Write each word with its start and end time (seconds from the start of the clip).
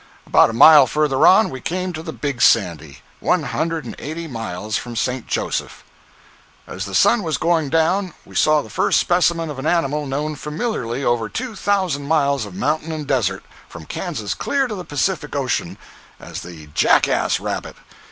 About 0.25 0.49
a 0.49 0.53
mile 0.53 0.87
further 0.87 1.27
on, 1.27 1.51
we 1.51 1.61
came 1.61 1.93
to 1.93 2.01
the 2.01 2.11
Big 2.11 2.41
Sandy—one 2.41 3.43
hundred 3.43 3.85
and 3.85 3.95
eighty 3.99 4.25
miles 4.27 4.75
from 4.75 4.95
St. 4.95 5.27
Joseph. 5.27 5.83
As 6.65 6.85
the 6.85 6.95
sun 6.95 7.21
was 7.21 7.37
going 7.37 7.69
down, 7.69 8.15
we 8.25 8.33
saw 8.33 8.63
the 8.63 8.71
first 8.71 8.99
specimen 8.99 9.51
of 9.51 9.59
an 9.59 9.67
animal 9.67 10.07
known 10.07 10.35
familiarly 10.35 11.03
over 11.03 11.29
two 11.29 11.55
thousand 11.55 12.07
miles 12.07 12.47
of 12.47 12.55
mountain 12.55 12.91
and 12.91 13.05
desert—from 13.05 13.85
Kansas 13.85 14.33
clear 14.33 14.65
to 14.67 14.73
the 14.73 14.83
Pacific 14.85 15.35
Ocean—as 15.35 16.41
the 16.41 16.65
"jackass 16.73 17.39
rabbit." 17.39 17.75